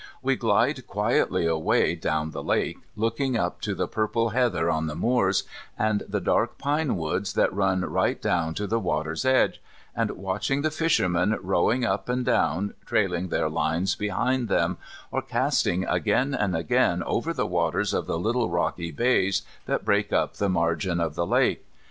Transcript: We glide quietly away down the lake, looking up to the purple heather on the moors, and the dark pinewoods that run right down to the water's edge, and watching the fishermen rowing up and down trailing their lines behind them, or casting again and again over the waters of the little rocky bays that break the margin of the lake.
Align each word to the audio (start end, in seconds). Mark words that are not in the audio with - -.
We 0.23 0.35
glide 0.35 0.87
quietly 0.87 1.45
away 1.45 1.93
down 1.93 2.31
the 2.31 2.41
lake, 2.41 2.79
looking 2.95 3.37
up 3.37 3.61
to 3.61 3.75
the 3.75 3.87
purple 3.87 4.29
heather 4.29 4.67
on 4.67 4.87
the 4.87 4.95
moors, 4.95 5.43
and 5.77 6.01
the 6.09 6.19
dark 6.19 6.57
pinewoods 6.57 7.33
that 7.33 7.53
run 7.53 7.81
right 7.81 8.19
down 8.19 8.55
to 8.55 8.65
the 8.65 8.79
water's 8.79 9.25
edge, 9.25 9.61
and 9.95 10.09
watching 10.09 10.63
the 10.63 10.71
fishermen 10.71 11.37
rowing 11.43 11.85
up 11.85 12.09
and 12.09 12.25
down 12.25 12.73
trailing 12.83 13.27
their 13.27 13.47
lines 13.47 13.93
behind 13.93 14.47
them, 14.47 14.77
or 15.11 15.21
casting 15.21 15.85
again 15.85 16.33
and 16.33 16.55
again 16.55 17.03
over 17.03 17.31
the 17.31 17.45
waters 17.45 17.93
of 17.93 18.07
the 18.07 18.17
little 18.17 18.49
rocky 18.49 18.89
bays 18.89 19.43
that 19.67 19.85
break 19.85 20.09
the 20.09 20.49
margin 20.49 20.99
of 20.99 21.13
the 21.13 21.27
lake. 21.27 21.63